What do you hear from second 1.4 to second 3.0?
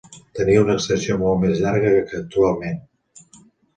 més llarga que actualment.